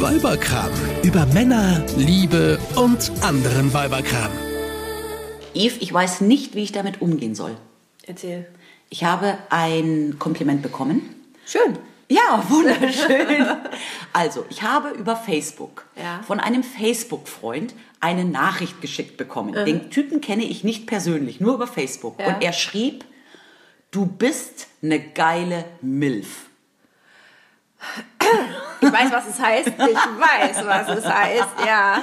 [0.00, 0.70] Weiberkram.
[1.02, 4.30] Über Männer, Liebe und anderen Weiberkram.
[5.54, 7.56] Eve, ich weiß nicht, wie ich damit umgehen soll.
[8.06, 8.46] Erzähl.
[8.90, 11.02] Ich habe ein Kompliment bekommen.
[11.46, 11.78] Schön.
[12.08, 13.46] Ja, wunderschön.
[14.12, 16.20] Also, ich habe über Facebook Ja.
[16.26, 19.52] von einem Facebook-Freund eine Nachricht geschickt bekommen.
[19.64, 22.20] Den Typen kenne ich nicht persönlich, nur über Facebook.
[22.20, 22.28] Ja.
[22.28, 23.04] Und er schrieb,
[23.90, 26.42] du bist eine geile Milf.
[28.80, 29.68] Ich weiß, was es heißt.
[29.68, 31.48] Ich weiß, was es heißt.
[31.66, 32.02] Ja.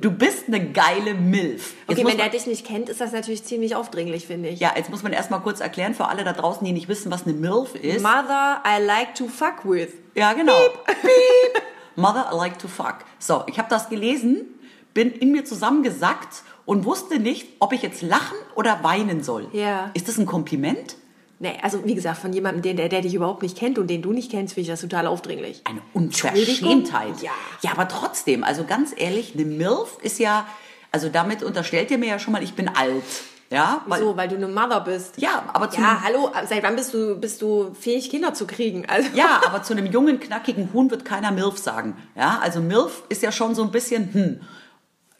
[0.00, 1.74] Du bist eine geile Milf.
[1.88, 4.60] Jetzt Okay, wenn der dich nicht kennt, ist das natürlich ziemlich aufdringlich, finde ich.
[4.60, 7.24] ja, jetzt muss man erstmal kurz erklären für alle da draußen, die nicht wissen, was
[7.24, 8.02] eine Milf ist.
[8.02, 9.90] Mother I like to fuck with.
[10.14, 10.58] Ja, genau.
[10.86, 11.62] Piep.
[11.96, 12.96] Mother, I like to fuck.
[13.18, 14.46] So, ich habe das gelesen,
[14.94, 19.48] bin in mir zusammengesackt und wusste nicht, ob ich jetzt lachen oder weinen soll.
[19.52, 19.90] Ja.
[19.94, 20.96] Ist das ein Kompliment?
[21.38, 24.00] Nee, also wie gesagt, von jemandem, den, der, der dich überhaupt nicht kennt und den
[24.00, 25.60] du nicht kennst, finde ich das total aufdringlich.
[25.64, 27.20] Eine Unverschämtheit.
[27.20, 27.30] Ja.
[27.62, 30.46] Ja, aber trotzdem, also ganz ehrlich, eine MILF ist ja,
[30.92, 33.02] also damit unterstellt ihr mir ja schon mal, ich bin alt.
[33.50, 35.18] Ja, weil, So, weil du eine Mother bist.
[35.18, 38.86] ja, aber zu, Ja, hallo, seit wann bist du, bist du fähig, Kinder zu kriegen?
[38.88, 41.96] Also, ja, aber zu einem jungen, knackigen Huhn wird keiner MILF sagen.
[42.16, 44.40] Ja, also MILF ist ja schon so ein bisschen, hm,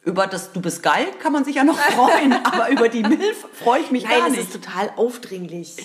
[0.03, 3.47] über das Du bist geil kann man sich ja noch freuen, aber über die MILF
[3.53, 4.41] freue ich mich Nein, gar nicht.
[4.41, 5.77] ist total aufdringlich.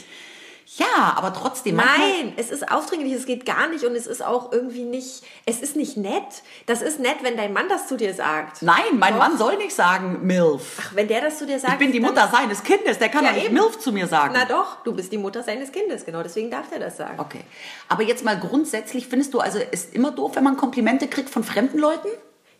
[0.77, 1.75] Ja, aber trotzdem.
[1.75, 5.61] Nein, es ist aufdringlich, es geht gar nicht und es ist auch irgendwie nicht, es
[5.61, 6.43] ist nicht nett.
[6.65, 8.61] Das ist nett, wenn dein Mann das zu dir sagt.
[8.61, 9.19] Nein, mein Doch.
[9.19, 10.77] Mann soll nicht sagen MILF.
[10.81, 11.73] Ach, wenn der das zu dir sagt.
[11.73, 13.55] ich bin die Mutter seines Kindes, der kann Ja, doch nicht eben.
[13.55, 14.33] MILF zu mir sagen.
[14.33, 17.19] Na doch, du bist die Mutter seines Kindes, genau, deswegen darf er das sagen.
[17.19, 17.41] Okay.
[17.89, 21.43] Aber jetzt mal grundsätzlich, findest du, also ist immer doof, wenn man Komplimente kriegt von
[21.43, 22.07] fremden Leuten?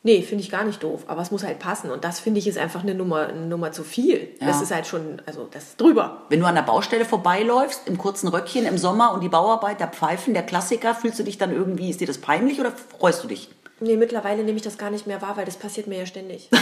[0.03, 2.47] Nee, finde ich gar nicht doof, aber es muss halt passen und das finde ich
[2.47, 4.29] ist einfach eine Nummer, eine Nummer zu viel.
[4.39, 4.47] Ja.
[4.47, 6.23] Das ist halt schon, also das ist drüber.
[6.29, 10.33] Wenn du an der Baustelle vorbeiläufst, im kurzen Röckchen im Sommer und die Bauarbeiter pfeifen,
[10.33, 13.49] der Klassiker, fühlst du dich dann irgendwie, ist dir das peinlich oder freust du dich?
[13.79, 16.49] Nee, mittlerweile nehme ich das gar nicht mehr wahr, weil das passiert mir ja ständig.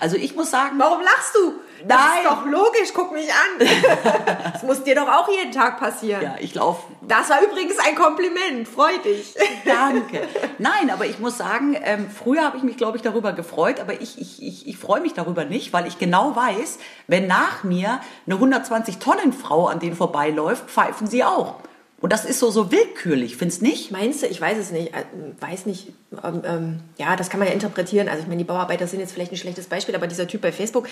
[0.00, 1.52] Also ich muss sagen, Warum lachst du?
[1.86, 2.22] Das Nein.
[2.22, 3.66] ist doch logisch, guck mich an.
[4.52, 6.22] das muss dir doch auch jeden Tag passieren.
[6.22, 9.34] ja, ich laufe Das war übrigens ein Kompliment, freu dich.
[9.64, 10.26] Danke.
[10.58, 14.00] Nein, aber ich muss sagen, ähm, früher habe ich mich, glaube ich, darüber gefreut, aber
[14.00, 18.00] ich, ich, ich, ich freue mich darüber nicht, weil ich genau weiß, wenn nach mir
[18.26, 21.56] eine 120-Tonnen-Frau an denen vorbeiläuft, pfeifen sie auch.
[22.04, 23.90] Und das ist so, so willkürlich, findest nicht?
[23.90, 25.04] Meinst du, ich weiß es nicht, äh,
[25.40, 25.88] weiß nicht,
[26.22, 28.08] ähm, ähm, ja, das kann man ja interpretieren.
[28.10, 30.52] Also ich meine, die Bauarbeiter sind jetzt vielleicht ein schlechtes Beispiel, aber dieser Typ bei
[30.52, 30.86] Facebook,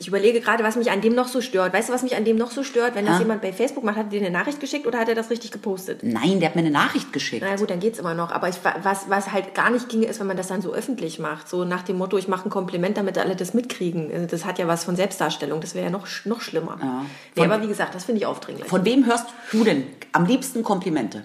[0.00, 1.72] ich überlege gerade, was mich an dem noch so stört.
[1.72, 2.96] Weißt du, was mich an dem noch so stört?
[2.96, 3.18] Wenn das Ah.
[3.20, 5.52] jemand bei Facebook macht, hat er dir eine Nachricht geschickt oder hat er das richtig
[5.52, 6.00] gepostet?
[6.02, 7.44] Nein, der hat mir eine Nachricht geschickt.
[7.48, 8.32] Na gut, dann geht's immer noch.
[8.32, 11.20] Aber ich, was, was halt gar nicht ginge, ist, wenn man das dann so öffentlich
[11.20, 11.48] macht.
[11.48, 14.10] So nach dem Motto, ich mache ein Kompliment, damit alle das mitkriegen.
[14.12, 15.60] Also Das hat ja was von Selbstdarstellung.
[15.60, 16.76] Das wäre ja noch, noch schlimmer.
[16.82, 17.02] Ja.
[17.36, 18.66] Nee, Von- aber wie gesagt, das finde ich aufdringlich.
[18.66, 21.24] Von wem hörst du denn am liebsten Komplimente?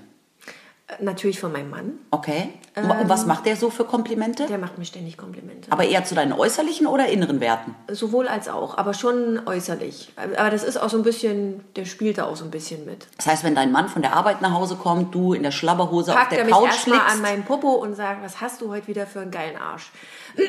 [0.88, 1.94] Äh, Natürlich von meinem Mann.
[2.12, 2.54] Okay.
[2.76, 4.46] Und und was macht der so für Komplimente?
[4.48, 5.70] Der macht mir ständig Komplimente.
[5.72, 7.76] Aber eher zu deinen äußerlichen oder inneren Werten?
[7.90, 10.14] Sowohl als auch, aber schon äußerlich.
[10.38, 13.08] Aber das ist auch so ein bisschen, der spielt da auch so ein bisschen mit.
[13.18, 16.12] Das heißt, wenn dein Mann von der Arbeit nach Hause kommt, du in der Schlabberhose
[16.12, 17.16] auf Packt der er mich Couch erstmal liegst.
[17.16, 19.92] an meinen Popo und sagt, was hast du heute wieder für einen geilen Arsch?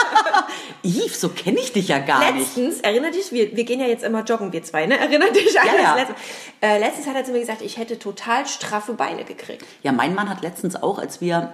[0.82, 2.56] Yves, so kenne ich dich ja gar nicht.
[2.56, 4.98] Letztens, erinner dich, wir, wir gehen ja jetzt immer joggen, wir zwei, ne?
[4.98, 5.94] Erinner dich an Ja, das ja.
[5.94, 6.14] letzte.
[6.60, 9.64] Äh, letztens hat er zu mir gesagt, ich hätte total straffe Beine gekriegt.
[9.82, 11.52] Ja, mein Mann hat letztens auch, als wir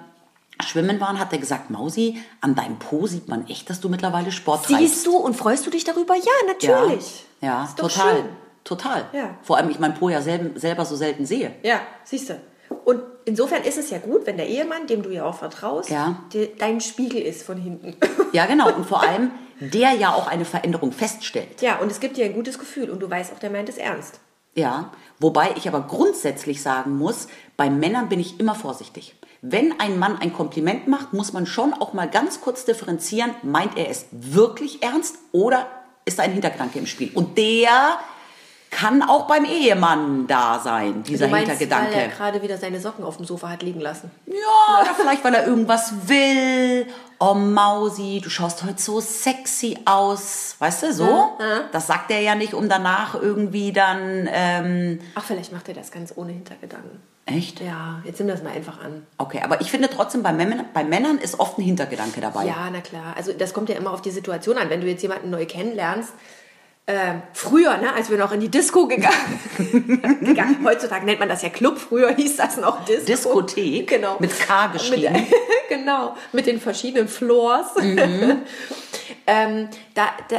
[0.64, 4.32] schwimmen waren, hat er gesagt, Mausi, an deinem Po sieht man echt, dass du mittlerweile
[4.32, 4.78] Sport treibst.
[4.80, 6.14] Siehst du und freust du dich darüber?
[6.14, 7.24] Ja, natürlich.
[7.40, 8.16] Ja, ja total.
[8.16, 8.24] schön.
[8.64, 9.06] Total.
[9.12, 9.34] Ja.
[9.42, 11.54] Vor allem, ich mein Po ja selber, selber so selten sehe.
[11.62, 12.40] Ja, siehst du.
[12.84, 16.22] Und insofern ist es ja gut, wenn der Ehemann, dem du ja auch vertraust, Ja.
[16.32, 17.96] dir dein Spiegel ist von hinten.
[18.32, 18.70] Ja, genau.
[18.74, 19.30] Und vor allem,
[19.60, 21.62] der ja auch eine Veränderung feststellt.
[21.62, 23.78] ja, und es gibt dir ein gutes Gefühl und du weißt auch, der meint es
[23.78, 24.20] ernst.
[24.54, 29.14] Ja, wobei ich aber grundsätzlich sagen muss, bei Männern bin ich immer vorsichtig.
[29.40, 33.78] Wenn ein Mann ein Kompliment macht, muss man schon auch mal ganz kurz differenzieren, meint
[33.78, 35.66] er es wirklich ernst oder
[36.04, 37.10] ist da ein Hintergedanke im Spiel?
[37.14, 37.98] Und der
[38.70, 41.94] kann auch beim Ehemann da sein, dieser du meinst, Hintergedanke.
[41.94, 44.10] weil er gerade wieder seine Socken auf dem Sofa hat liegen lassen.
[44.26, 46.86] Ja, oder vielleicht, weil er irgendwas will.
[47.18, 50.54] Oh, Mausi, du schaust heute so sexy aus.
[50.58, 51.38] Weißt du, so?
[51.72, 54.28] Das sagt er ja nicht, um danach irgendwie dann...
[54.30, 57.00] Ähm, Ach, vielleicht macht er das ganz ohne Hintergedanken.
[57.26, 57.60] echt?
[57.60, 59.04] Ja, jetzt nimm das mal einfach an.
[59.16, 62.44] Okay, aber ich finde trotzdem, bei Männern, bei Männern ist oft ein Hintergedanke dabei.
[62.46, 63.14] Ja, na klar.
[63.16, 64.70] Also das kommt ja immer auf die Situation an.
[64.70, 66.12] Wenn du jetzt jemanden neu kennenlernst,
[66.90, 69.38] ähm, früher, ne, als wir noch in die Disco gegangen,
[70.22, 73.04] gegangen, heutzutage nennt man das ja Club, früher hieß das noch Disco.
[73.04, 74.16] Diskothek, genau.
[74.20, 75.12] mit K geschrieben.
[75.12, 75.26] Mit,
[75.68, 77.74] genau, mit den verschiedenen Floors.
[77.76, 78.38] Mhm.
[79.26, 80.38] ähm, da, da,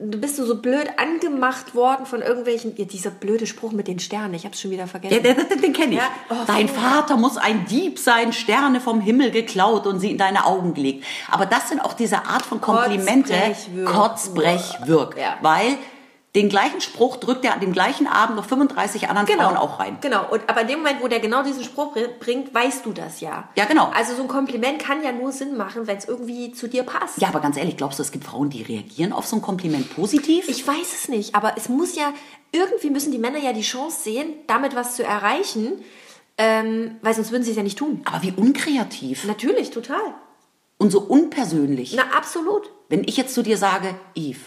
[0.00, 3.98] du bist so, so blöd angemacht worden von irgendwelchen, ja, dieser blöde Spruch mit den
[3.98, 5.24] Sternen, ich hab's schon wieder vergessen.
[5.24, 5.98] Ja, den, den, den kenne ich.
[5.98, 6.68] Ja, oh, Dein.
[6.68, 11.04] Vater muss ein Dieb sein, Sterne vom Himmel geklaut und sie in deine Augen gelegt.
[11.30, 13.32] Aber das sind auch diese Art von Komplimente.
[13.32, 13.92] Kotzbrechwirk.
[13.92, 15.16] Kotzbrechwirk.
[15.18, 15.36] Ja.
[15.40, 15.78] Weil
[16.36, 19.98] den gleichen Spruch drückt er an dem gleichen Abend noch 35 anderen Frauen auch rein.
[20.00, 20.26] Genau.
[20.30, 23.20] Und, aber in dem Moment, wo der genau diesen Spruch br- bringt, weißt du das
[23.20, 23.48] ja.
[23.56, 23.90] Ja, genau.
[23.96, 27.18] Also so ein Kompliment kann ja nur Sinn machen, wenn es irgendwie zu dir passt.
[27.20, 29.92] Ja, aber ganz ehrlich, glaubst du, es gibt Frauen, die reagieren auf so ein Kompliment
[29.96, 30.48] positiv?
[30.48, 32.12] Ich weiß es nicht, aber es muss ja,
[32.52, 35.82] irgendwie müssen die Männer ja die Chance sehen, damit was zu erreichen,
[36.38, 38.02] ähm, weil sonst würden sie es ja nicht tun.
[38.04, 40.00] aber wie unkreativ Natürlich, total.
[40.78, 41.92] und so unpersönlich.
[41.96, 42.70] Na, absolut.
[42.88, 44.38] Wenn ich jetzt zu dir sage, Yves,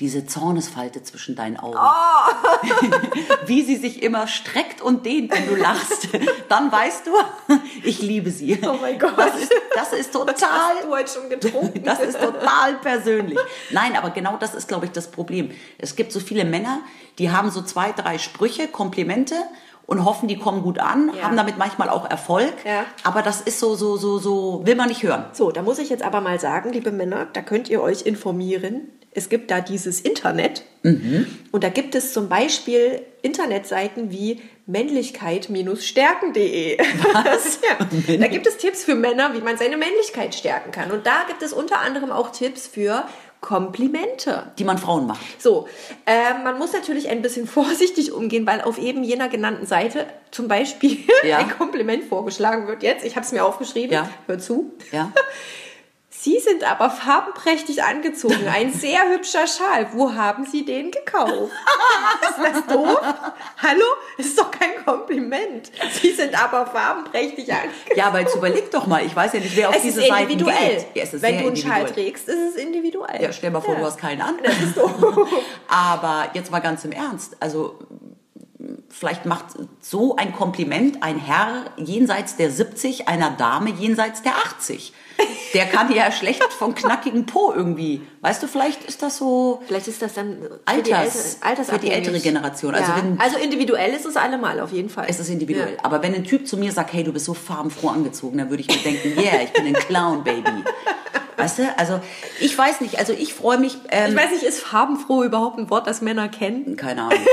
[0.00, 2.66] diese Zornesfalte zwischen deinen Augen, Oh.
[3.46, 6.08] wie sie sich immer streckt und dehnt, wenn du lachst,
[6.48, 7.10] dann weißt du,
[7.84, 8.58] ich liebe sie.
[8.66, 9.16] Oh mein Gott.
[9.16, 11.82] Das ist, das ist total, Hast du heute schon getrunken?
[11.84, 13.38] das ist total persönlich.
[13.70, 15.50] Nein, aber genau das ist, glaube ich, das Problem.
[15.78, 16.80] Es gibt so viele Männer,
[17.18, 19.34] die haben so zwei, drei Sprüche, Komplimente
[19.86, 21.24] und hoffen, die kommen gut an, Ja.
[21.24, 22.54] haben damit manchmal auch Erfolg.
[22.64, 22.86] Ja.
[23.04, 25.26] Aber das ist so, so, so, so, will man nicht hören.
[25.32, 28.90] So, da muss ich jetzt aber mal sagen, liebe Männer, da könnt ihr euch informieren.
[29.14, 30.64] Es gibt da dieses Internet
[31.52, 36.78] und da gibt es zum Beispiel Internetseiten wie männlichkeit-stärken.de.
[37.62, 38.16] Ja.
[38.16, 40.90] Da gibt es Tipps für Männer, wie man seine Männlichkeit stärken kann.
[40.90, 43.04] Und da gibt es unter anderem auch Tipps für
[43.40, 44.52] Komplimente.
[44.58, 45.20] Die man Frauen macht.
[45.42, 45.68] So,
[46.06, 50.48] äh, man muss natürlich ein bisschen vorsichtig umgehen, weil auf eben jener genannten Seite zum
[50.48, 51.38] Beispiel Ja.
[51.38, 52.82] ein Kompliment vorgeschlagen wird.
[52.82, 54.08] Jetzt, ich habe es mir aufgeschrieben, Ja.
[54.26, 54.72] hör zu.
[54.92, 55.12] Ja?
[56.22, 58.46] Sie sind aber farbenprächtig angezogen.
[58.46, 59.88] Ein sehr hübscher Schal.
[59.92, 61.50] Wo haben Sie den gekauft?
[62.22, 63.00] ist das doof?
[63.60, 63.84] Hallo?
[64.18, 65.72] Ist doch kein Kompliment.
[66.00, 67.96] Sie sind aber farbenprächtig angezogen.
[67.96, 70.76] Ja, aber jetzt überleg doch mal, ich weiß ja nicht, wer auf Es diese individuell.
[70.76, 70.86] geht.
[70.94, 73.20] Ja, es ist Wenn du einen Schal trägst, ist es individuell.
[73.20, 74.36] Ja, stell mal vor, du hast keinen an.
[74.44, 75.28] Das ist doof.
[75.66, 77.80] Aber jetzt mal ganz im Ernst, also
[79.02, 79.46] vielleicht macht
[79.80, 84.92] so ein Kompliment ein Herr jenseits der 70 einer Dame jenseits der 80.
[85.54, 88.00] Der kann ja schlecht vom knackigen Po irgendwie.
[88.20, 91.66] Weißt du, vielleicht ist das so Vielleicht ist das dann für Alters- die, ältere, altersabhängig.
[91.68, 92.74] für die ältere Generation.
[92.76, 92.96] Also ja.
[92.98, 95.06] wenn- also individuell ist es allemal, auf jeden Fall.
[95.08, 95.72] es ist individuell.
[95.74, 95.78] Ja.
[95.84, 98.62] Aber wenn ein Typ zu mir sagt, hey, du bist so farbenfroh angezogen, dann würde
[98.62, 100.62] ich mir denken, yeah, ich bin ein Clown, Baby.
[101.36, 101.74] Weißt du?
[101.76, 101.98] Also
[102.40, 103.76] ich weiß nicht, also ich freue mich.
[103.90, 106.76] Ähm, Ich weiß nicht, ist farbenfroh überhaupt ein Wort, das Männer kennen?
[106.76, 107.18] Keine Ahnung.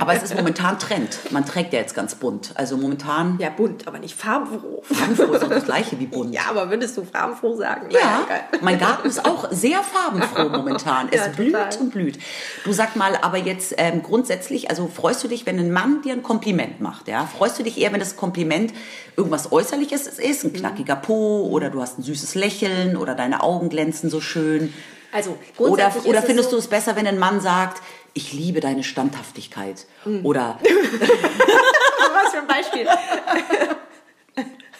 [0.00, 1.18] Aber es ist momentan Trend.
[1.30, 2.50] Man trägt ja jetzt ganz bunt.
[2.56, 4.82] Also momentan, Ja, bunt, aber nicht farbenfroh.
[4.82, 6.34] farbenfroh ist doch das gleiche wie bunt.
[6.34, 7.90] Ja, aber würdest du farbenfroh sagen?
[7.90, 8.60] Ja, egal.
[8.60, 11.08] mein Garten ist auch sehr farbenfroh momentan.
[11.10, 12.18] Es Ja, blüht und blüht.
[12.64, 16.12] Du sag mal, aber jetzt ähm, grundsätzlich, also freust du dich, wenn ein Mann dir
[16.12, 17.08] ein Kompliment macht?
[17.08, 18.74] Ja, freust du dich eher, wenn das Kompliment
[19.16, 23.68] irgendwas Äußerliches ist, ein knackiger Po oder du hast ein süßes Lächeln oder deine Augen
[23.70, 24.72] glänzen so schön?
[25.10, 27.80] Also Oder, grundsätzlich oder ist findest es du so, es besser, wenn ein Mann sagt,
[28.14, 29.86] ich liebe deine Standhaftigkeit?
[30.04, 30.24] Hm.
[30.24, 32.86] Oder was für ein Beispiel?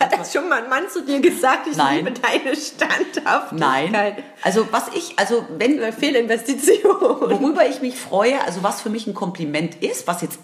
[0.00, 2.04] Hat das schon mal ein Mann zu dir gesagt, ich Nein.
[2.04, 3.90] liebe deine Standhaftigkeit?
[3.90, 4.16] nein.
[4.42, 7.00] Also was ich, also wenn, Eine Fehlinvestition.
[7.00, 10.38] worüber ich mich freue, also was für mich ein Kompliment ist, was jetzt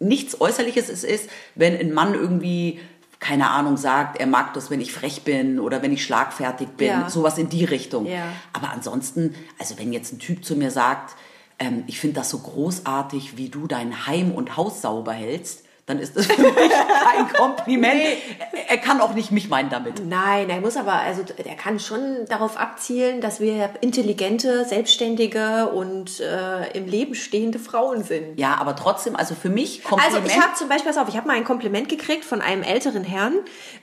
[0.00, 2.78] nichts Äußerliches ist, ist, wenn ein Mann irgendwie,
[3.20, 6.88] keine Ahnung, sagt, er mag das, wenn ich frech bin oder wenn ich schlagfertig bin,
[6.88, 7.08] Ja.
[7.08, 8.04] sowas in die Richtung.
[8.04, 8.24] Ja.
[8.52, 11.14] Aber ansonsten, also wenn jetzt ein Typ zu mir sagt,
[11.58, 15.98] ähm, ich finde das so großartig, wie du dein Heim und Haus sauber hältst, dann
[15.98, 18.00] ist das für mich kein Kompliment.
[18.00, 20.04] Er- Er kann auch nicht mich meinen damit.
[20.06, 26.20] Nein, er muss aber, also er kann schon darauf abzielen, dass wir intelligente, selbstständige und
[26.20, 28.38] äh, im Leben stehende Frauen sind.
[28.38, 30.26] Ja, aber trotzdem, also für mich Also Kompliment.
[30.30, 33.04] ich habe zum Beispiel, pass auf, ich habe mal ein Kompliment gekriegt von einem älteren
[33.04, 33.34] Herrn.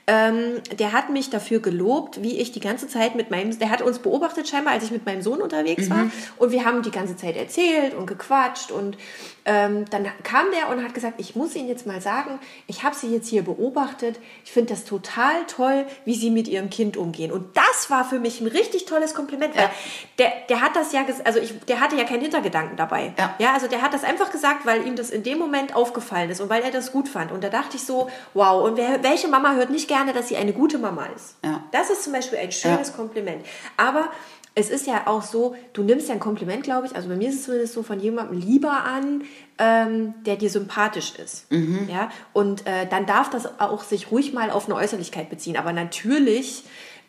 [0.08, 3.80] Ähm, der hat mich dafür gelobt, wie ich die ganze Zeit mit meinem, der hat
[3.82, 6.10] uns beobachtet scheinbar, als ich mit meinem Sohn unterwegs war.
[6.38, 8.72] Und wir haben die ganze Zeit erzählt und gequatscht.
[8.72, 8.96] Und
[9.44, 12.94] ähm, dann kam der und hat gesagt, ich muss Ihnen jetzt mal sagen, ich habe
[12.94, 14.18] Sie jetzt hier beobachtet.
[14.44, 17.32] Ich finde das total toll, wie Sie mit Ihrem Kind umgehen.
[17.32, 19.56] Und das war für mich ein richtig tolles Kompliment.
[19.56, 19.70] Weil
[20.18, 23.12] der, der hat das ja, also ich, der hatte ja keinen Hintergedanken dabei.
[23.18, 23.34] Ja.
[23.38, 26.40] Ja, also der hat das einfach gesagt, weil ihm das in dem Moment aufgefallen ist
[26.40, 27.32] und weil er das gut fand.
[27.32, 30.36] Und da dachte ich so, wow, und wer, welche Mama hört nicht gerne, dass sie
[30.36, 31.36] eine gute Mama ist?
[31.44, 31.64] Ja.
[31.72, 32.94] Das ist zum Beispiel ein schönes Ja.
[32.94, 33.44] Kompliment.
[33.76, 34.08] Aber
[34.54, 37.28] es ist ja auch so, du nimmst ja ein Kompliment, glaube ich, also bei mir
[37.30, 39.22] ist es zumindest so, von jemandem lieber an,
[39.58, 41.50] ähm, der dir sympathisch ist.
[41.50, 41.88] Mhm.
[41.90, 42.10] Ja?
[42.32, 45.56] Und äh, dann darf das auch sich ruhig mal auf eine Äußerlichkeit beziehen.
[45.56, 46.64] Aber natürlich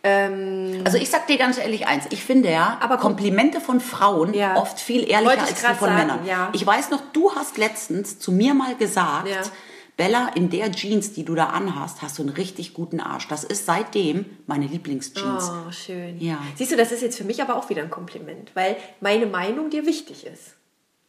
[0.05, 4.33] Also ich sag dir ganz ehrlich eins, ich finde ja, Aber kom- Komplimente von Frauen
[4.33, 4.57] Ja.
[4.57, 6.25] oft viel ehrlicher als die von sagen, Männern.
[6.25, 6.49] ja.
[6.51, 9.41] Ich weiß noch, du hast letztens zu mir mal gesagt, Ja.
[9.95, 13.27] Bella, in der Jeans, die du da anhast, hast du einen richtig guten Arsch.
[13.27, 15.51] Das ist seitdem meine Lieblingsjeans.
[15.51, 16.19] Oh, schön.
[16.19, 16.39] Ja.
[16.55, 19.69] Siehst du, das ist jetzt für mich aber auch wieder ein Kompliment, weil meine Meinung
[19.69, 20.55] dir wichtig ist.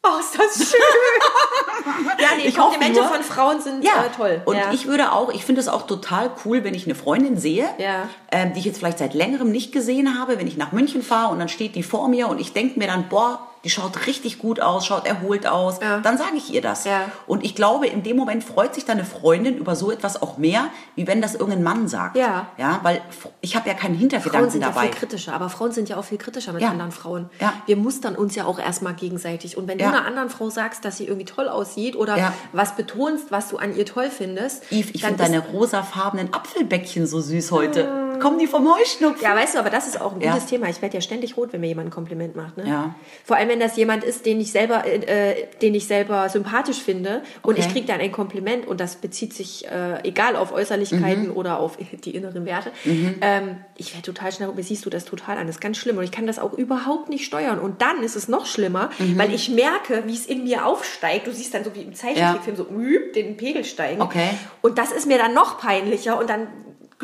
[0.07, 0.81] Oh, ist das schön.
[2.21, 4.43] ja, nee, Ich Komplimente nur- von Frauen sind Ja, äh, toll.
[4.45, 4.71] Und ja.
[4.71, 8.11] ich würde auch, ich finde es auch total cool, wenn ich eine Freundin sehe, Ja.
[8.31, 11.33] ähm, die ich jetzt vielleicht seit längerem nicht gesehen habe, wenn ich nach München fahre
[11.33, 14.39] und dann steht die vor mir und ich denke mir dann, boah, die schaut richtig
[14.39, 15.99] gut aus, schaut erholt aus, Ja.
[16.01, 16.85] dann sage ich ihr das.
[16.85, 17.11] Ja.
[17.27, 20.67] Und ich glaube, in dem Moment freut sich deine Freundin über so etwas auch mehr,
[20.95, 22.17] wie wenn das irgendein Mann sagt.
[22.17, 22.49] Ja.
[22.59, 23.01] Ja, weil
[23.41, 24.83] ich habe ja keinen Frauen Hintergedanken sind ja dabei.
[24.83, 26.69] viel kritischer, aber Frauen sind ja auch viel kritischer mit Ja.
[26.71, 27.31] anderen Frauen.
[27.41, 27.55] Ja.
[27.67, 29.57] Wir mustern uns ja auch erstmal gegenseitig.
[29.57, 29.91] Und wenn Ja.
[29.91, 32.33] du einer anderen Frau sagst, dass sie irgendwie toll aussieht oder Ja.
[32.53, 37.21] was betonst, was du an ihr toll findest, Yves, ich finde deine rosafarbenen Apfelbäckchen so
[37.21, 37.89] süß heute.
[38.25, 39.23] Kommen die vom Heuschnupfen?
[39.23, 40.33] Ja, weißt du, aber das ist auch ein Ja.
[40.33, 40.69] gutes Thema.
[40.71, 42.57] Ich werde ja ständig rot, wenn mir jemand ein Kompliment macht.
[42.57, 42.67] Ne?
[42.67, 42.95] Ja.
[43.23, 47.23] Vor allem, wenn das jemand ist, den ich selber, äh, den ich selber sympathisch finde
[47.43, 47.67] und Okay.
[47.67, 51.37] ich kriege dann ein Kompliment und das bezieht sich äh, egal auf Äußerlichkeiten Mhm.
[51.37, 52.73] oder auf die inneren Werte.
[53.21, 55.47] Ähm, ich werde total schnell, mir siehst du das total an.
[55.47, 57.59] Das ist ganz schlimm und ich kann das auch überhaupt nicht steuern.
[57.59, 59.19] Und dann ist es noch schlimmer, Mhm.
[59.19, 61.27] weil ich merke, wie es in mir aufsteigt.
[61.27, 64.01] Du siehst dann so wie im Zeichentrickfilm so üb, den Pegel steigen.
[64.01, 64.31] Okay.
[64.63, 66.47] Und das ist mir dann noch peinlicher und dann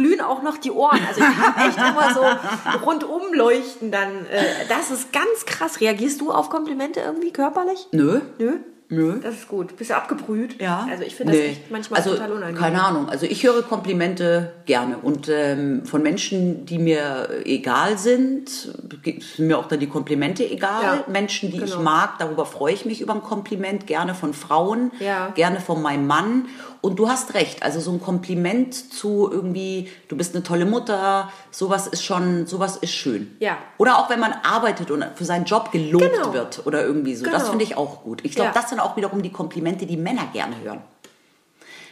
[0.01, 1.01] glühen auch noch die Ohren.
[1.07, 4.27] Also ich habe echt immer so rundum leuchten dann.
[4.31, 5.81] Äh, das ist ganz krass.
[5.81, 7.87] Reagierst du auf Komplimente irgendwie körperlich?
[7.93, 8.21] Nö.
[8.39, 8.59] Nö.
[8.93, 9.21] Nö.
[9.23, 9.77] Das ist gut.
[9.77, 10.61] Bist du abgebrüht?
[10.61, 10.85] Ja.
[10.91, 11.49] Also ich finde das Nee.
[11.51, 12.61] echt manchmal also, total unangenehm.
[12.61, 13.09] Keine Ahnung.
[13.09, 14.99] Also ich höre Komplimente gerne.
[14.99, 20.83] Und ähm, von Menschen, die mir egal sind, sind mir auch dann die Komplimente egal.
[20.83, 21.83] Ja, Menschen, die ich genau.
[21.83, 23.87] mag, darüber freue ich mich über ein Kompliment.
[23.87, 25.29] Gerne von Frauen, Ja.
[25.37, 26.47] gerne von meinem Mann.
[26.83, 27.63] Und du hast recht.
[27.63, 32.77] Also so ein Kompliment zu irgendwie, du bist eine tolle Mutter, sowas ist schon, sowas
[32.79, 33.37] ist schön.
[33.39, 33.59] Ja.
[33.77, 36.33] Oder auch wenn man arbeitet und für seinen Job gelobt Genau.
[36.33, 37.25] wird oder irgendwie so.
[37.27, 37.51] Das Genau.
[37.51, 38.21] finde ich auch gut.
[38.25, 38.61] Ich glaube, Ja.
[38.61, 40.81] das sind auch wiederum die Komplimente, die Männer gerne hören.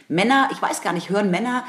[0.07, 1.63] Männer, ich weiß gar nicht, hören Männer,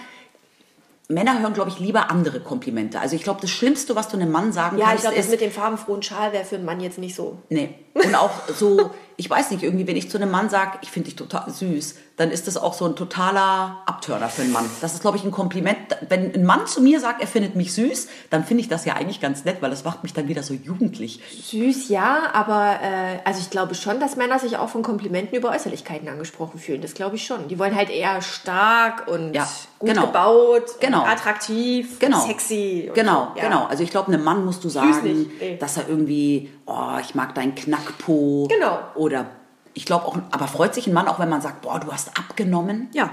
[1.09, 3.01] Männer hören, glaube ich, lieber andere Komplimente.
[3.01, 5.25] Also ich glaube, das Schlimmste, was du einem Mann sagen Ja, ich kannst, glaube, das
[5.27, 7.39] ist, mit dem farbenfrohen Schal wäre für einen Mann jetzt nicht so.
[7.51, 7.75] nee.
[7.93, 11.11] Und auch so, ich weiß nicht, irgendwie, wenn ich zu einem Mann sage, ich finde
[11.11, 14.65] dich total süß, dann ist das auch so ein totaler Abtörner für einen Mann.
[14.81, 15.77] Das ist, glaube ich, ein Kompliment.
[16.09, 18.95] Wenn ein Mann zu mir sagt, er findet mich süß, dann finde ich das ja
[18.95, 21.21] eigentlich ganz nett, weil das macht mich dann wieder so jugendlich.
[21.51, 25.51] Süß, ja, aber äh, also ich glaube schon, dass Männer sich auch von Komplimenten über
[25.51, 26.81] Äußerlichkeiten angesprochen fühlen.
[26.81, 27.49] Das glaube ich schon.
[27.49, 29.47] Die wollen halt eher stark und Ja,
[29.79, 30.07] gut genau.
[30.07, 31.03] gebaut, Genau.
[31.03, 32.21] und attraktiv, Genau.
[32.27, 32.91] sexy.
[32.95, 33.49] Genau, so, ja.
[33.49, 33.67] genau.
[33.67, 37.55] Also ich glaube, einem Mann musst du sagen, dass er irgendwie, oh, ich mag deinen
[37.55, 38.49] Knackpo.
[38.51, 38.79] Genau.
[38.95, 39.27] Oder
[39.75, 42.17] ich glaube auch, aber freut sich ein Mann auch, wenn man sagt, boah, du hast
[42.19, 42.89] abgenommen?
[42.93, 43.11] Ja.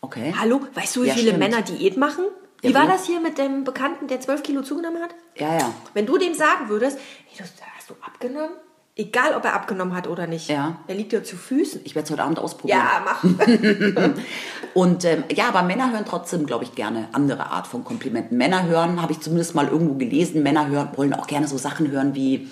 [0.00, 0.34] Okay.
[0.38, 1.38] Hallo, weißt du, wie Ja, viele stimmt.
[1.38, 2.24] Männer Diät machen?
[2.60, 2.92] Wie Ja, war wie?
[2.92, 5.10] das hier mit dem Bekannten, der 12 Kilo zugenommen hat?
[5.36, 5.70] Ja, ja.
[5.94, 6.98] Wenn du dem sagen würdest,
[7.28, 7.44] hey, du,
[7.76, 8.50] hast du abgenommen?
[8.94, 10.48] Egal, ob er abgenommen hat oder nicht.
[10.50, 10.76] Ja.
[10.86, 11.80] Er liegt dir zu Füßen.
[11.84, 12.78] Ich werde es heute Abend ausprobieren.
[12.78, 13.24] Ja, mach.
[14.74, 18.36] Und ähm, ja, aber Männer hören trotzdem, glaube ich, gerne andere Art von Komplimenten.
[18.36, 21.90] Männer hören, habe ich zumindest mal irgendwo gelesen, Männer hören, wollen auch gerne so Sachen
[21.90, 22.50] hören wie,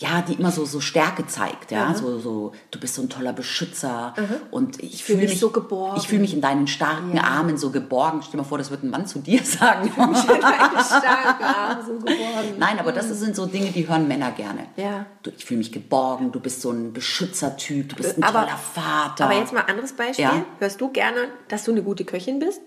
[0.00, 3.32] ja, die immer so, so Stärke zeigt, ja, so, so, du bist so ein toller
[3.32, 4.14] Beschützer
[4.50, 5.98] und ich, fühl fühle mich so geborgen.
[6.00, 8.20] Ich fühle mich in deinen starken Armen so geborgen.
[8.22, 9.90] Stell dir mal vor, das wird ein Mann zu dir sagen.
[9.96, 12.54] Deine starken Arme so geworden.
[12.58, 14.66] Nein, aber das sind so Dinge, die hören Männer gerne.
[14.76, 15.06] Ja.
[15.22, 18.56] Du, ich fühle mich geborgen, du bist so ein Beschützertyp, du bist ein Aber- toller
[18.56, 19.24] Vater.
[19.24, 20.24] Aber jetzt mal ein anderes Beispiel.
[20.24, 20.44] Ja.
[20.58, 22.60] Hörst du gerne, dass du eine gute Köchin bist?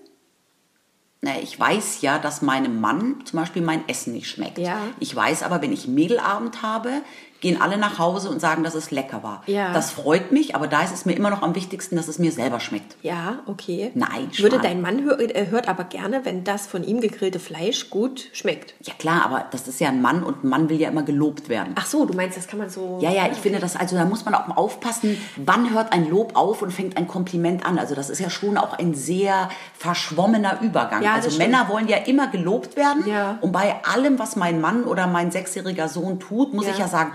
[1.24, 4.58] Na, Ich weiß ja, dass meinem Mann zum Beispiel mein Essen nicht schmeckt.
[4.58, 4.78] Ja.
[4.98, 7.02] Ich weiß aber, wenn ich Mädelabend habe,
[7.42, 9.42] gehen alle nach Hause und sagen, dass es lecker war.
[9.46, 9.74] Ja.
[9.74, 12.32] Das freut mich, aber da ist es mir immer noch am wichtigsten, dass es mir
[12.32, 12.96] selber schmeckt.
[13.02, 13.90] Ja, okay.
[13.94, 14.62] Nein, Würde Schwan.
[14.62, 18.74] dein Mann hör, er hört aber gerne, wenn das von ihm gegrillte Fleisch gut schmeckt.
[18.82, 21.48] Ja klar, aber das ist ja ein Mann und ein Mann will ja immer gelobt
[21.48, 21.74] werden.
[21.78, 22.98] Ach so, du meinst, das kann man so.
[23.02, 26.08] Ja, ja, ich finde das, also da muss man auch mal aufpassen, wann hört ein
[26.08, 27.78] Lob auf und fängt ein Kompliment an.
[27.78, 31.02] Also das ist ja schon auch ein sehr verschwommener Übergang.
[31.02, 31.36] Ja, also.
[31.38, 33.04] Männer wollen ja immer gelobt werden.
[33.06, 33.38] Ja.
[33.40, 36.72] Und bei allem, was mein Mann oder mein sechsjähriger Sohn tut, muss Ja.
[36.72, 37.12] ich ja sagen,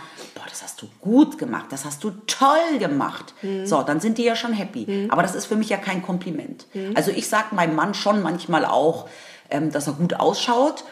[0.50, 3.34] das hast du gut gemacht, das hast du toll gemacht.
[3.42, 3.66] Mhm.
[3.66, 5.08] So, dann sind die ja schon happy.
[5.10, 6.66] Aber das ist für mich ja kein Kompliment.
[6.74, 6.94] Mhm.
[6.96, 9.08] Also ich sage meinem Mann schon manchmal auch,
[9.50, 10.84] ähm, dass er gut ausschaut.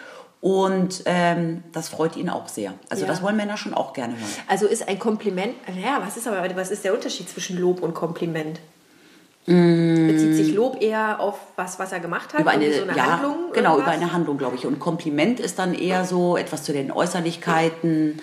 [0.42, 2.76] Und ähm, das freut ihn auch sehr.
[2.90, 3.08] Also Ja.
[3.08, 4.30] das wollen Männer schon auch gerne hören.
[4.48, 5.56] Also ist ein Kompliment.
[5.82, 8.60] Ja, was ist aber was ist der Unterschied zwischen Lob und Kompliment?
[9.48, 10.08] Mm.
[10.08, 12.42] Bezieht sich Lob eher auf was, was er gemacht hat?
[12.42, 13.36] über eine, so eine ja, Handlung?
[13.54, 13.94] genau, über irgendwas?
[13.96, 14.66] eine Handlung, glaube ich.
[14.66, 18.20] Und Kompliment ist dann eher so etwas zu den Äußerlichkeiten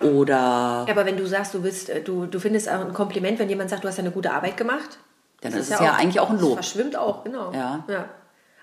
[0.00, 3.38] oder Ja, aber wenn du sagst, du bist, äh, du, du findest auch ein Kompliment,
[3.38, 4.98] wenn jemand sagt, du hast eine gute Arbeit gemacht.
[5.42, 6.56] Dann ist es ja eigentlich auch ein Lob.
[6.58, 7.52] Das verschwimmt auch, genau.
[7.52, 7.84] Ja.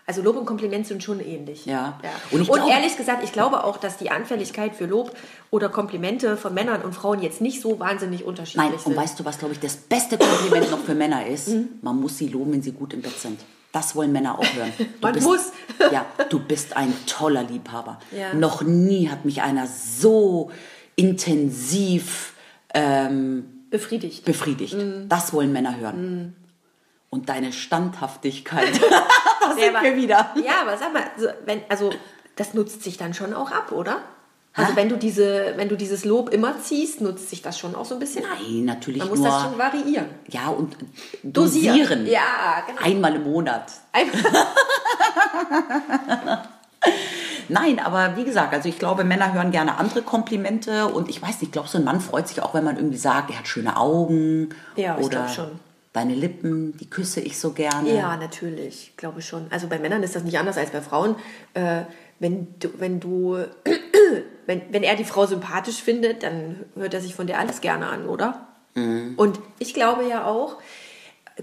[0.05, 1.65] Also Lob und Kompliment sind schon ähnlich.
[1.65, 1.99] Ja.
[2.31, 5.11] Und, Und und glaube- ehrlich gesagt, ich glaube auch, dass die Anfälligkeit für Lob
[5.51, 8.93] oder Komplimente von Männern und Frauen jetzt nicht so wahnsinnig unterschiedlich Nein, sind.
[8.93, 11.49] und weißt du, was, glaube ich, das beste Kompliment noch für Männer ist?
[11.81, 13.39] Man muss sie loben, wenn sie gut im Bett sind.
[13.73, 14.71] Das wollen Männer auch hören.
[14.77, 15.51] Du Man bist, muss.
[15.91, 17.99] Ja, du bist ein toller Liebhaber.
[18.17, 18.33] Ja.
[18.33, 20.51] Noch nie hat mich einer so
[20.97, 22.33] intensiv
[22.73, 24.25] ähm, Befriedigt.
[24.25, 24.73] befriedigt.
[24.73, 25.07] Mhm.
[25.07, 26.35] Das wollen Männer hören.
[27.09, 28.81] Und deine Standhaftigkeit.
[29.41, 30.33] da sind wir wieder.
[30.43, 31.91] Ja, aber sag mal, so, wenn, also
[32.35, 34.01] das nutzt sich dann schon auch ab, oder?
[34.53, 37.85] Also wenn du diese, wenn du dieses Lob immer ziehst, nutzt sich das schon auch
[37.85, 38.37] so ein bisschen ab.
[38.41, 39.27] Nein, natürlich Man muss nur.
[39.27, 40.07] das schon variieren.
[40.29, 40.75] ja, und
[41.21, 41.77] Dosieren.
[41.77, 42.07] dosieren.
[42.07, 42.81] Ja, genau.
[42.81, 43.71] Einmal im Monat.
[47.49, 51.29] Nein, aber wie gesagt, also ich glaube, Männer hören gerne andere Komplimente und ich weiß
[51.29, 53.47] nicht, ich glaube, so ein Mann freut sich auch, wenn man irgendwie sagt, er hat
[53.47, 55.27] schöne Augen Ja, oder
[55.93, 57.95] deine Lippen, die küsse ich so gerne.
[57.95, 59.47] Ja, natürlich, glaube ich schon.
[59.49, 61.15] Also bei Männern ist das nicht anders als bei Frauen.
[61.53, 61.83] Äh,
[62.19, 63.37] wenn du, wenn du,
[64.45, 67.87] wenn, wenn er die Frau sympathisch findet, dann hört er sich von dir alles gerne
[67.87, 68.47] an, oder?
[68.75, 70.57] Und ich glaube ja auch,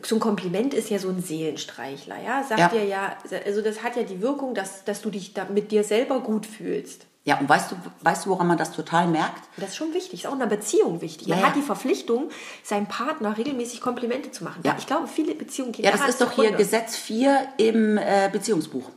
[0.02, 2.42] so ein Kompliment ist ja so ein Seelenstreichler, ja?
[2.42, 2.68] Sagt Ja.
[2.68, 5.84] dir ja, also das hat ja die Wirkung, dass, dass du dich da mit dir
[5.84, 7.06] selber gut fühlst.
[7.26, 9.40] Ja, und weißt du, weißt du, woran man das total merkt?
[9.56, 11.26] Das ist schon wichtig, ist auch in einer Beziehung wichtig.
[11.28, 11.48] Man Ja, ja.
[11.50, 12.28] hat die Verpflichtung,
[12.62, 14.60] seinem Partner regelmäßig Komplimente zu machen.
[14.62, 14.74] Ja.
[14.78, 16.52] Ich glaube, viele Beziehungen gehen Ja, das ist doch hier.
[16.52, 18.90] Gesetz 4 im äh, Beziehungsbuch.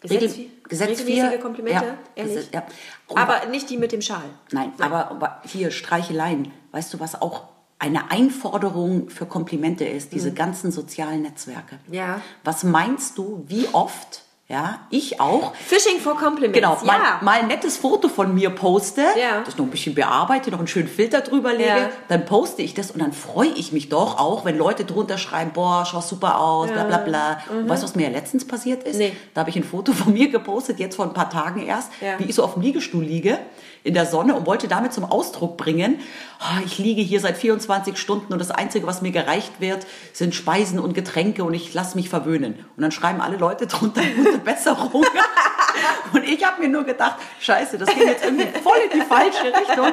[0.00, 1.38] Gesetz, Regel- Gesetz regelmäßige 4.
[1.38, 1.84] Komplimente?
[1.84, 2.34] Ja, Ehrlich?
[2.36, 2.66] Gesetz- ja.
[3.06, 4.24] Und Aber nicht die mit dem Schal.
[4.50, 6.50] Nein, Aber, aber hier Streicheleien.
[6.72, 7.44] Weißt du, was auch
[7.80, 10.12] eine Einforderung für Komplimente ist?
[10.12, 11.78] Diese ganzen sozialen Netzwerke.
[11.88, 11.94] Mhm.
[11.94, 12.20] Ja.
[12.44, 16.54] Was meinst du, wie oft, ja, ich auch, Fishing for Compliments.
[16.58, 17.18] genau, mal, ja.
[17.22, 19.42] mal ein nettes Foto von mir poste, Ja.
[19.44, 21.88] das noch ein bisschen bearbeite, noch einen schönen Filter drüber lege, Ja.
[22.08, 25.52] dann poste ich das und dann freue ich mich doch auch, wenn Leute drunter schreiben,
[25.54, 27.40] boah, schaust super aus, bla bla bla.
[27.48, 28.94] Und weißt du, was mir ja letztens passiert ist?
[28.96, 29.00] Mhm.
[29.00, 29.16] Nee.
[29.34, 32.18] Da habe ich ein Foto von mir gepostet, jetzt vor ein paar Tagen erst, Ja.
[32.18, 33.38] wie ich so auf dem Liegestuhl liege
[33.82, 36.00] in der Sonne und wollte damit zum Ausdruck bringen,
[36.40, 40.34] oh, ich liege hier seit 24 Stunden und das Einzige, was mir gereicht wird, sind
[40.34, 42.66] Speisen und Getränke und ich lasse mich verwöhnen.
[42.76, 44.02] Und dann schreiben alle Leute drunter
[44.40, 45.04] Besserung.
[46.12, 49.44] Und ich habe mir nur gedacht, scheiße, das ging jetzt irgendwie voll in die falsche
[49.44, 49.92] Richtung.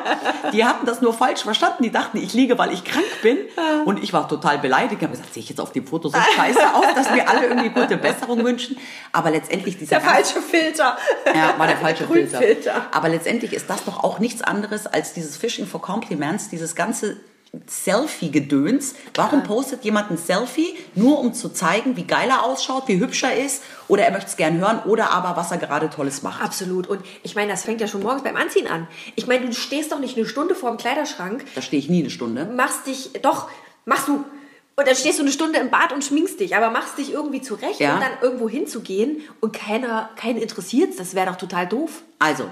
[0.52, 1.84] Die hatten das nur falsch verstanden.
[1.84, 3.38] Die dachten, ich liege, weil ich krank bin.
[3.86, 4.94] Und ich war total beleidigt.
[5.02, 7.46] Ich habe gesagt, sehe ich jetzt auf dem Foto so scheiße aus, dass mir alle
[7.46, 8.78] irgendwie gute Besserung wünschen.
[9.12, 10.98] Aber letztendlich dieser Der falsche Filter.
[11.34, 12.88] ja, war der falsche Filter.
[12.92, 17.18] Aber letztendlich ist das doch auch nichts anderes als dieses Fishing for Compliments, dieses ganze
[17.68, 18.96] Selfie-Gedöns.
[19.16, 20.76] Warum postet jemand ein Selfie?
[20.96, 24.28] Nur um zu zeigen, wie geil er ausschaut, wie hübsch er ist, oder er möchte
[24.30, 26.42] es gern hören, oder aber was er gerade Tolles macht.
[26.44, 26.88] Absolut.
[26.88, 28.88] Und ich meine, das fängt ja schon morgens beim Anziehen an.
[29.16, 32.00] Ich meine, du stehst doch nicht eine Stunde vor dem Kleiderschrank, Da stehe ich nie
[32.02, 32.46] eine Stunde.
[32.46, 33.50] machst dich, doch,
[33.86, 34.24] machst du.
[34.80, 37.42] Und dann stehst du eine Stunde im Bad und schminkst dich, aber machst dich irgendwie
[37.42, 37.96] zurecht Ja.
[37.96, 42.04] und dann irgendwo hinzugehen und keiner, keinen interessiert das wäre doch total doof.
[42.20, 42.46] Also,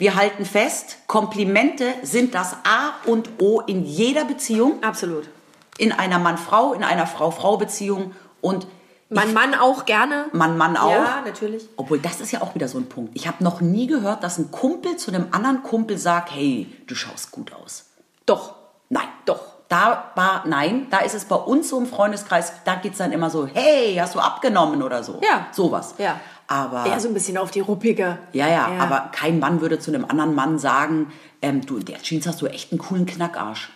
[0.00, 4.82] wir halten fest, Komplimente sind das A und O in jeder Beziehung.
[4.82, 5.28] Absolut.
[5.76, 8.66] In einer Mann-Frau, in einer Frau-Frau-Beziehung und
[9.10, 10.24] Mann, Mann auch gerne.
[10.32, 10.90] Mann-Mann auch.
[10.90, 11.68] Ja, natürlich.
[11.76, 13.14] Obwohl, das ist ja auch wieder so ein Punkt.
[13.14, 16.94] Ich habe noch nie gehört, dass ein Kumpel zu einem anderen Kumpel sagt, hey, du
[16.94, 17.90] schaust gut aus.
[18.24, 18.54] Doch.
[18.88, 19.59] Nein, doch.
[19.70, 23.30] Da war, nein, da ist es bei uns so im Freundeskreis, da geht's dann immer
[23.30, 25.20] so, hey, hast du abgenommen oder so.
[25.22, 25.46] Ja.
[25.52, 25.94] Sowas.
[25.96, 26.18] Ja.
[26.48, 28.18] Aber, Eher so ein bisschen auf die ruppige.
[28.32, 32.02] ja, ja, aber kein Mann würde zu einem anderen Mann sagen, ähm, du, in der
[32.02, 33.70] Jeans hast du echt einen coolen Knackarsch.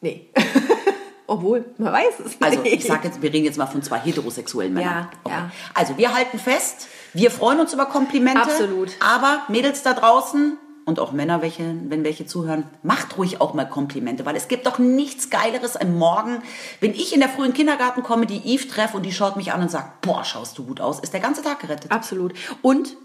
[0.00, 0.30] Nee.
[1.26, 2.42] Obwohl, man weiß es nicht.
[2.42, 5.08] Also ich sag jetzt, wir reden jetzt mal von zwei heterosexuellen Männern.
[5.26, 5.50] Ja, ja.
[5.74, 8.40] Also wir halten fest, wir freuen uns über Komplimente.
[8.40, 8.90] Absolut.
[9.00, 13.64] Aber Mädels da draußen und auch Männer, welche, wenn welche zuhören, macht ruhig auch mal
[13.64, 16.42] Komplimente, weil es gibt doch nichts Geileres am Morgen,
[16.80, 19.62] wenn ich in der frühen Kindergarten komme, die Eve treffe und die schaut mich an
[19.62, 21.90] und sagt, boah, schaust du gut aus, ist der ganze Tag gerettet.
[21.90, 22.34] Absolut.
[22.62, 22.96] Und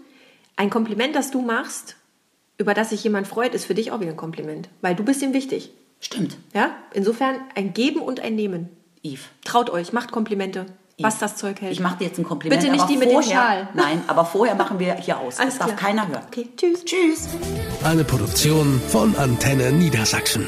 [0.56, 1.96] ein Kompliment, das du machst,
[2.58, 4.68] über das sich jemand freut, ist für dich auch wieder ein Kompliment.
[4.80, 5.70] Weil du bist ihm wichtig.
[6.00, 6.70] Stimmt, Ja?
[6.92, 8.68] Insofern ein Geben und ein Nehmen.
[9.02, 9.22] Eve.
[9.44, 10.66] Traut euch, macht Komplimente,
[10.98, 11.72] was das Zeug hält.
[11.72, 12.60] Ich mache dir jetzt ein Kompliment.
[12.60, 13.68] Bitte nicht aber die mit dem vorher, Schal.
[13.74, 15.38] Nein, aber vorher machen wir hier aus.
[15.38, 15.90] Alles das darf klar.
[15.90, 16.22] keiner hören.
[16.26, 16.84] Okay, tschüss.
[16.84, 17.28] Tschüss.
[17.84, 20.46] Eine Produktion von Antenne Niedersachsen.